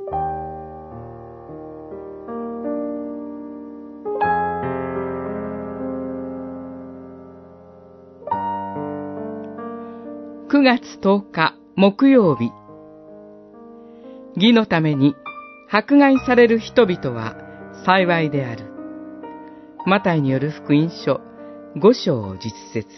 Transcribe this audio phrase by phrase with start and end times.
[0.00, 0.12] 9
[10.62, 12.52] 月10日木曜日
[14.36, 15.16] 義のために
[15.68, 17.36] 迫害される人々は
[17.84, 18.66] 幸いである。
[19.84, 21.20] マタイによる福音書
[21.76, 22.88] 5章を実説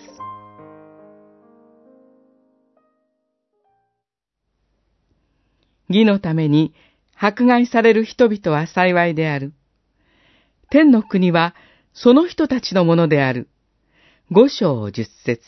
[5.88, 6.74] 義のために
[7.22, 9.52] 迫害される人々は幸いである。
[10.70, 11.54] 天の国は
[11.92, 13.50] その人たちのものである。
[14.32, 15.42] 5章10節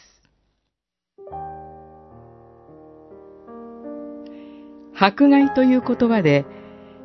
[4.94, 6.44] 迫害という言葉で、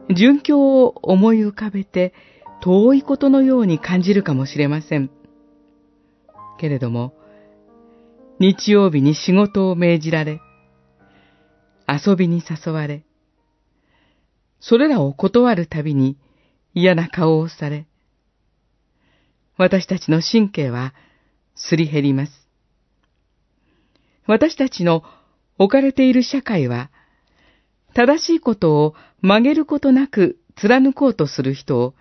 [0.09, 2.14] 殉教を思い浮かべて
[2.62, 5.09] 遠いことのように感じるかもしれません。
[6.59, 7.14] けれども、
[8.40, 10.42] 日曜日に仕事を命じられ、
[11.88, 13.07] 遊びに誘われ、
[14.60, 16.18] それらを断るたびに
[16.74, 17.88] 嫌な顔をされ、
[19.58, 20.94] 私たちの神経は
[21.56, 22.48] すり減ります。
[24.28, 25.04] 私たちの
[25.58, 26.92] 置かれている社会は、
[27.94, 31.96] 正しいことを曲げることなく貫こうとする人を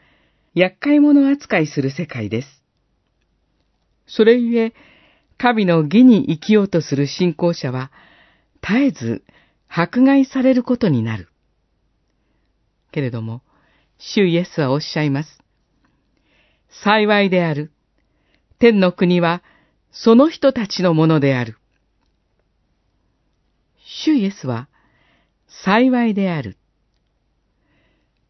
[0.54, 2.62] 厄介者扱いする世界です。
[4.06, 4.74] それゆえ、
[5.38, 7.90] 神の義に生きようとする信仰者は、
[8.62, 9.24] 絶えず
[9.68, 11.28] 迫害されることになる。
[12.96, 13.42] けれども、
[13.98, 15.28] 主イエスはおっしゃいます。
[16.82, 17.70] 幸いである。
[18.58, 19.42] 天の国は、
[19.92, 21.58] その人たちのものである。
[24.02, 24.70] 主イエスは、
[25.46, 26.56] 幸いである。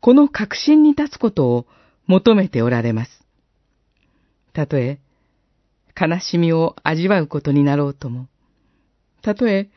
[0.00, 1.66] この確信に立つことを
[2.08, 3.24] 求めておられます。
[4.52, 4.98] たとえ、
[5.96, 8.26] 悲しみを味わうことになろうとも、
[9.22, 9.70] たとえ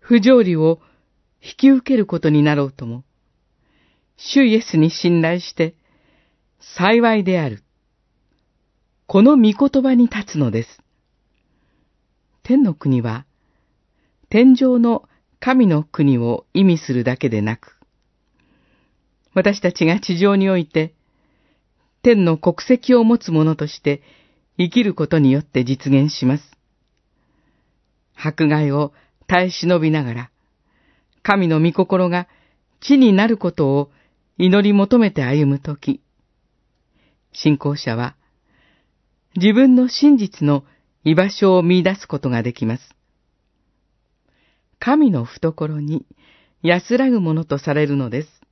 [0.00, 0.80] 不条理を
[1.40, 3.04] 引き受けることになろうとも、
[4.16, 5.74] 主イエスに信頼して、
[6.60, 7.62] 幸いである。
[9.06, 10.68] この御言葉に立つのです。
[12.42, 13.26] 天の国は、
[14.30, 15.08] 天上の
[15.40, 17.78] 神の国を意味するだけでなく、
[19.34, 20.94] 私たちが地上において、
[22.02, 24.02] 天の国籍を持つ者として
[24.58, 26.44] 生きることによって実現します。
[28.14, 28.92] 迫害を
[29.26, 30.30] 耐え忍びながら、
[31.22, 32.28] 神の御心が
[32.80, 33.90] 地になることを
[34.36, 36.00] 祈り求めて歩むとき、
[37.32, 38.16] 信仰者は
[39.36, 40.64] 自分の真実の
[41.04, 42.82] 居場所を見出すことができます。
[44.78, 46.04] 神の懐に
[46.62, 48.43] 安らぐものとされるのです。